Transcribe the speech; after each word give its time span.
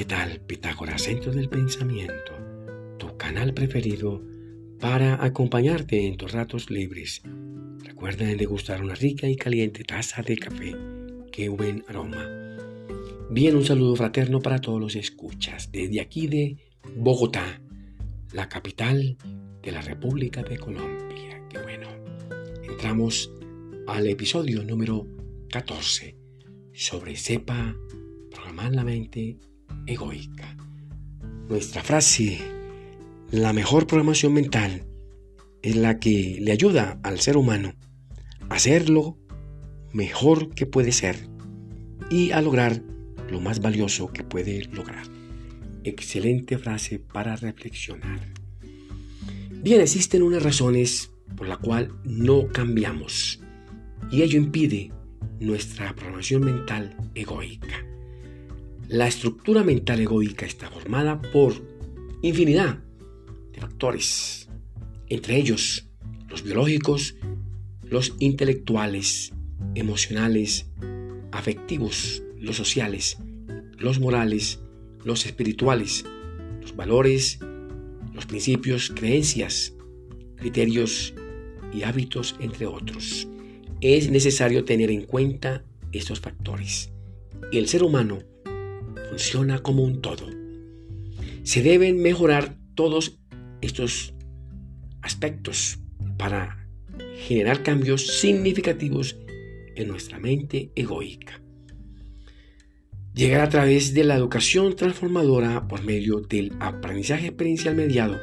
¿Qué 0.00 0.06
tal 0.06 0.40
Pitágoras, 0.40 1.02
Centro 1.02 1.30
del 1.30 1.50
Pensamiento? 1.50 2.32
Tu 2.98 3.18
canal 3.18 3.52
preferido 3.52 4.24
para 4.80 5.22
acompañarte 5.22 6.06
en 6.06 6.16
tus 6.16 6.32
ratos 6.32 6.70
libres. 6.70 7.20
Recuerda 7.84 8.24
degustar 8.24 8.82
una 8.82 8.94
rica 8.94 9.28
y 9.28 9.36
caliente 9.36 9.84
taza 9.84 10.22
de 10.22 10.38
café. 10.38 10.74
¡Qué 11.30 11.50
buen 11.50 11.84
aroma! 11.86 12.26
Bien, 13.28 13.54
un 13.54 13.64
saludo 13.66 13.94
fraterno 13.94 14.40
para 14.40 14.58
todos 14.58 14.80
los 14.80 14.96
escuchas 14.96 15.70
desde 15.70 16.00
aquí 16.00 16.28
de 16.28 16.56
Bogotá, 16.96 17.60
la 18.32 18.48
capital 18.48 19.18
de 19.62 19.70
la 19.70 19.82
República 19.82 20.42
de 20.42 20.56
Colombia. 20.56 21.46
¡Qué 21.50 21.58
bueno! 21.58 21.88
Entramos 22.62 23.30
al 23.86 24.06
episodio 24.06 24.64
número 24.64 25.06
14 25.50 26.16
sobre 26.72 27.16
sepa 27.16 27.76
programar 28.30 28.74
la 28.74 28.84
mente 28.84 29.36
egoica. 29.92 30.56
Nuestra 31.48 31.82
frase, 31.82 32.38
la 33.30 33.52
mejor 33.52 33.86
programación 33.86 34.32
mental, 34.32 34.86
es 35.62 35.76
la 35.76 35.98
que 35.98 36.38
le 36.40 36.52
ayuda 36.52 36.98
al 37.02 37.20
ser 37.20 37.36
humano 37.36 37.74
a 38.48 38.58
ser 38.58 38.88
lo 38.88 39.18
mejor 39.92 40.54
que 40.54 40.66
puede 40.66 40.92
ser 40.92 41.28
y 42.10 42.30
a 42.32 42.40
lograr 42.40 42.82
lo 43.30 43.40
más 43.40 43.60
valioso 43.60 44.12
que 44.12 44.24
puede 44.24 44.64
lograr. 44.66 45.06
Excelente 45.84 46.58
frase 46.58 46.98
para 46.98 47.36
reflexionar. 47.36 48.20
Bien, 49.62 49.80
existen 49.80 50.22
unas 50.22 50.42
razones 50.42 51.10
por 51.36 51.46
la 51.46 51.56
cual 51.56 51.92
no 52.04 52.48
cambiamos 52.48 53.40
y 54.10 54.22
ello 54.22 54.38
impide 54.38 54.92
nuestra 55.38 55.94
programación 55.94 56.44
mental 56.44 56.96
egoica. 57.14 57.89
La 58.90 59.06
estructura 59.06 59.62
mental 59.62 60.00
egoica 60.00 60.44
está 60.44 60.68
formada 60.68 61.22
por 61.22 61.54
infinidad 62.22 62.82
de 63.52 63.60
factores, 63.60 64.48
entre 65.06 65.36
ellos 65.36 65.88
los 66.28 66.42
biológicos, 66.42 67.14
los 67.84 68.16
intelectuales, 68.18 69.32
emocionales, 69.76 70.72
afectivos, 71.30 72.24
los 72.36 72.56
sociales, 72.56 73.18
los 73.78 74.00
morales, 74.00 74.58
los 75.04 75.24
espirituales, 75.24 76.04
los 76.60 76.74
valores, 76.74 77.38
los 78.12 78.26
principios, 78.26 78.90
creencias, 78.92 79.72
criterios 80.34 81.14
y 81.72 81.84
hábitos, 81.84 82.34
entre 82.40 82.66
otros. 82.66 83.28
Es 83.80 84.10
necesario 84.10 84.64
tener 84.64 84.90
en 84.90 85.02
cuenta 85.02 85.62
estos 85.92 86.18
factores. 86.18 86.90
El 87.52 87.68
ser 87.68 87.84
humano 87.84 88.18
funciona 89.10 89.58
como 89.58 89.82
un 89.82 90.00
todo. 90.00 90.28
Se 91.42 91.62
deben 91.62 92.00
mejorar 92.00 92.56
todos 92.74 93.18
estos 93.60 94.14
aspectos 95.02 95.78
para 96.16 96.68
generar 97.16 97.62
cambios 97.62 98.06
significativos 98.20 99.18
en 99.74 99.88
nuestra 99.88 100.18
mente 100.18 100.70
egoica. 100.76 101.42
Llegar 103.14 103.40
a 103.40 103.48
través 103.48 103.92
de 103.92 104.04
la 104.04 104.16
educación 104.16 104.76
transformadora 104.76 105.66
por 105.66 105.82
medio 105.82 106.20
del 106.20 106.52
aprendizaje 106.60 107.26
experiencial 107.26 107.74
mediado 107.74 108.14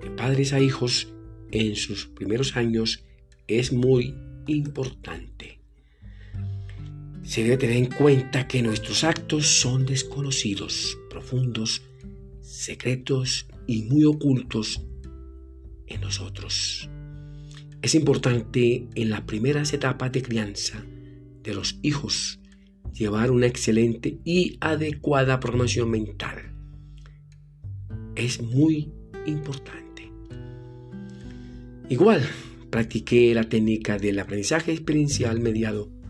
de 0.00 0.10
padres 0.16 0.52
a 0.52 0.60
hijos 0.60 1.12
en 1.50 1.74
sus 1.74 2.06
primeros 2.06 2.56
años 2.56 3.04
es 3.48 3.72
muy 3.72 4.14
importante 4.46 5.61
se 7.22 7.44
debe 7.44 7.56
tener 7.56 7.76
en 7.76 7.86
cuenta 7.86 8.48
que 8.48 8.62
nuestros 8.62 9.04
actos 9.04 9.46
son 9.46 9.86
desconocidos, 9.86 10.98
profundos, 11.08 11.82
secretos 12.40 13.46
y 13.66 13.82
muy 13.84 14.04
ocultos 14.04 14.82
en 15.86 16.00
nosotros. 16.00 16.90
Es 17.80 17.94
importante 17.94 18.88
en 18.94 19.10
las 19.10 19.22
primeras 19.22 19.72
etapas 19.72 20.12
de 20.12 20.22
crianza 20.22 20.84
de 21.42 21.54
los 21.54 21.78
hijos 21.82 22.40
llevar 22.92 23.30
una 23.30 23.46
excelente 23.46 24.18
y 24.24 24.58
adecuada 24.60 25.40
programación 25.40 25.90
mental. 25.90 26.54
Es 28.14 28.42
muy 28.42 28.92
importante. 29.26 30.12
Igual, 31.88 32.22
practiqué 32.70 33.34
la 33.34 33.44
técnica 33.44 33.98
del 33.98 34.18
aprendizaje 34.18 34.72
experiencial 34.72 35.40
mediado 35.40 36.01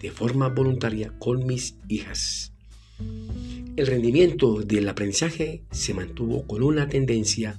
de 0.00 0.10
forma 0.10 0.48
voluntaria 0.48 1.12
con 1.18 1.46
mis 1.46 1.76
hijas. 1.88 2.52
El 3.76 3.86
rendimiento 3.86 4.62
del 4.62 4.88
aprendizaje 4.88 5.64
se 5.70 5.94
mantuvo 5.94 6.46
con 6.46 6.62
una 6.62 6.88
tendencia 6.88 7.58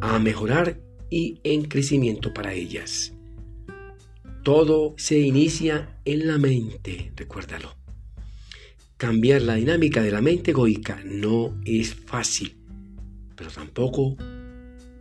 a 0.00 0.18
mejorar 0.18 0.80
y 1.10 1.40
en 1.44 1.64
crecimiento 1.64 2.34
para 2.34 2.54
ellas. 2.54 3.14
Todo 4.42 4.94
se 4.96 5.18
inicia 5.18 6.00
en 6.04 6.26
la 6.26 6.38
mente, 6.38 7.12
recuérdalo. 7.16 7.76
Cambiar 8.96 9.42
la 9.42 9.54
dinámica 9.54 10.02
de 10.02 10.10
la 10.10 10.20
mente 10.20 10.50
egoica 10.50 11.00
no 11.04 11.60
es 11.64 11.94
fácil, 11.94 12.56
pero 13.36 13.50
tampoco 13.50 14.16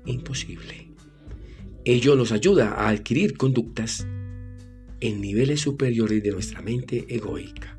imposible. 0.06 0.92
Ello 1.84 2.16
nos 2.16 2.32
ayuda 2.32 2.74
a 2.74 2.90
adquirir 2.90 3.38
conductas 3.38 4.06
en 5.00 5.22
niveles 5.22 5.62
superiores 5.62 6.24
de 6.24 6.32
nuestra 6.32 6.62
mente 6.62 7.06
egoica. 7.10 7.78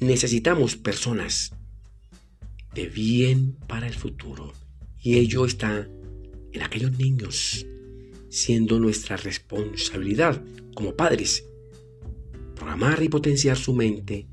Necesitamos 0.00 0.76
personas 0.76 1.54
de 2.74 2.86
bien 2.88 3.56
para 3.66 3.86
el 3.86 3.94
futuro 3.94 4.52
y 5.00 5.18
ello 5.18 5.44
está 5.44 5.88
en 6.52 6.62
aquellos 6.62 6.98
niños, 6.98 7.66
siendo 8.28 8.78
nuestra 8.78 9.16
responsabilidad 9.16 10.42
como 10.74 10.94
padres 10.94 11.44
programar 12.54 13.02
y 13.02 13.08
potenciar 13.08 13.56
su 13.56 13.74
mente 13.74 14.28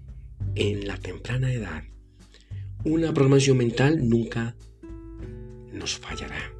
en 0.55 0.87
la 0.87 0.97
temprana 0.97 1.51
edad. 1.51 1.83
Una 2.83 3.13
programación 3.13 3.57
mental 3.57 4.07
nunca 4.07 4.55
nos 5.73 5.97
fallará. 5.97 6.53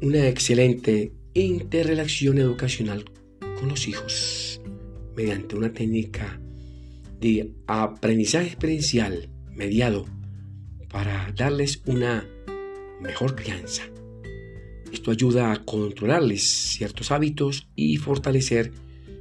Una 0.00 0.28
excelente 0.28 1.12
interrelación 1.34 2.38
educacional 2.38 3.04
con 3.58 3.68
los 3.68 3.88
hijos 3.88 4.60
mediante 5.16 5.56
una 5.56 5.72
técnica 5.72 6.40
de 7.20 7.54
aprendizaje 7.66 8.48
experiencial 8.48 9.30
mediado 9.50 10.06
para 10.90 11.32
darles 11.36 11.82
una 11.86 12.28
mejor 13.00 13.34
crianza. 13.34 13.82
Esto 14.92 15.10
ayuda 15.10 15.52
a 15.52 15.64
controlarles 15.64 16.42
ciertos 16.42 17.10
hábitos 17.10 17.68
y 17.74 17.96
fortalecer 17.96 18.72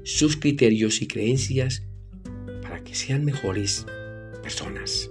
sus 0.03 0.37
criterios 0.37 1.01
y 1.01 1.07
creencias 1.07 1.83
para 2.61 2.83
que 2.83 2.93
sean 2.93 3.25
mejores 3.25 3.85
personas, 4.43 5.09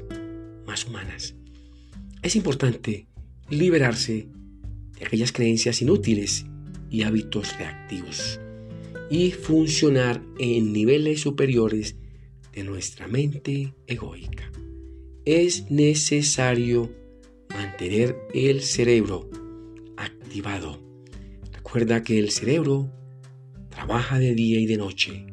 más 0.66 0.86
humanas. 0.86 1.34
Es 2.22 2.36
importante 2.36 3.08
liberarse 3.48 4.28
de 4.98 5.06
aquellas 5.06 5.32
creencias 5.32 5.82
inútiles 5.82 6.46
y 6.90 7.02
hábitos 7.02 7.58
reactivos 7.58 8.38
y 9.10 9.30
funcionar 9.32 10.22
en 10.38 10.72
niveles 10.72 11.20
superiores 11.20 11.96
de 12.52 12.64
nuestra 12.64 13.08
mente 13.08 13.74
egoica. 13.86 14.50
Es 15.24 15.70
necesario 15.70 16.90
mantener 17.48 18.16
el 18.32 18.62
cerebro 18.62 19.28
activado. 19.96 20.80
Recuerda 21.52 22.02
que 22.02 22.18
el 22.18 22.30
cerebro 22.30 22.90
trabaja 23.70 24.18
de 24.18 24.34
día 24.34 24.60
y 24.60 24.66
de 24.66 24.76
noche. 24.76 25.26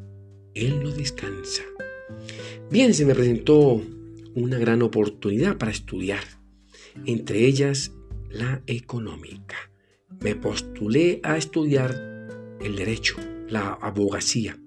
Él 0.54 0.82
no 0.82 0.92
descansa. 0.92 1.64
Bien, 2.70 2.94
se 2.94 3.06
me 3.06 3.16
presentó 3.16 3.82
una 4.34 4.58
gran 4.58 4.82
oportunidad 4.82 5.58
para 5.58 5.72
estudiar, 5.72 6.24
entre 7.06 7.46
ellas 7.46 7.92
la 8.30 8.62
económica. 8.66 9.56
Me 10.22 10.36
postulé 10.36 11.20
a 11.24 11.38
estudiar 11.38 11.92
el 12.62 12.76
derecho 12.76 13.18
la 13.52 13.74
abogacía, 13.74 14.58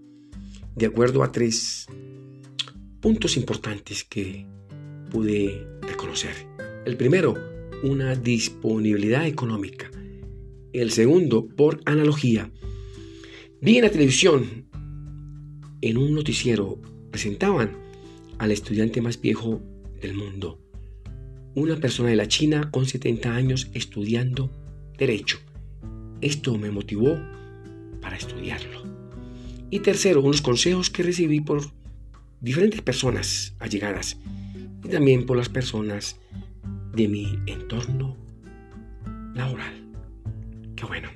de 0.77 0.87
acuerdo 0.87 1.23
a 1.23 1.33
tres 1.33 1.87
puntos 3.01 3.37
importantes 3.37 4.05
que 4.05 4.47
pude 5.11 5.67
reconocer. 5.81 6.35
El 6.85 6.97
primero, 6.97 7.35
una 7.83 8.15
disponibilidad 8.15 9.27
económica. 9.27 9.91
El 10.73 10.91
segundo, 10.91 11.47
por 11.47 11.81
analogía. 11.87 12.53
Vi 13.63 13.79
en 13.79 13.85
la 13.85 13.91
televisión, 13.91 14.69
en 15.81 15.97
un 15.97 16.15
noticiero, 16.15 16.79
presentaban 17.11 17.79
al 18.39 18.51
estudiante 18.51 19.01
más 19.01 19.19
viejo 19.19 19.63
del 20.03 20.15
mundo, 20.15 20.61
una 21.55 21.77
persona 21.77 22.11
de 22.11 22.17
la 22.17 22.29
China 22.29 22.71
con 22.71 22.85
70 22.85 23.35
años 23.35 23.71
estudiando 23.73 24.51
derecho. 24.99 25.39
Esto 26.21 26.59
me 26.59 26.71
motivó 26.71 27.19
para 28.05 28.17
estudiarlo. 28.17 28.83
Y 29.71 29.81
tercero, 29.81 30.21
unos 30.21 30.43
consejos 30.43 30.91
que 30.91 31.03
recibí 31.03 31.41
por 31.41 31.63
diferentes 32.41 32.83
personas 32.83 33.55
allegadas 33.59 34.19
y 34.85 34.89
también 34.89 35.25
por 35.25 35.39
las 35.39 35.49
personas 35.49 36.21
de 36.93 37.09
mi 37.09 37.39
entorno 37.47 38.15
laboral. 39.35 39.75
Qué 40.77 40.85
bueno. 40.85 41.09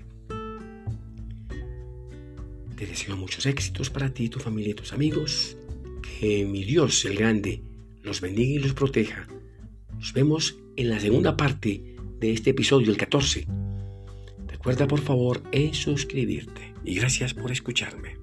Te 2.75 2.87
deseo 2.87 3.17
muchos 3.19 3.45
éxitos 3.45 3.91
para 3.91 4.15
ti, 4.15 4.31
tu 4.31 4.41
familia 4.41 4.71
y 4.71 4.75
tus 4.75 4.95
amigos. 4.95 5.57
Que 6.19 6.47
mi 6.47 6.65
Dios, 6.65 7.05
el 7.05 7.17
grande, 7.17 7.61
los 8.03 8.23
bendiga 8.23 8.61
y 8.61 8.63
los 8.63 8.73
proteja. 8.73 9.27
Nos 9.99 10.15
vemos 10.15 10.57
en 10.77 10.89
la 10.89 10.99
segunda 10.99 11.37
parte 11.37 11.97
de 12.19 12.33
este 12.33 12.51
episodio, 12.51 12.91
el 12.91 12.97
14. 12.97 13.58
Recuerda 14.69 14.87
por 14.87 15.01
favor 15.01 15.43
en 15.51 15.73
suscribirte 15.73 16.75
y 16.85 16.97
gracias 16.97 17.33
por 17.33 17.51
escucharme. 17.51 18.19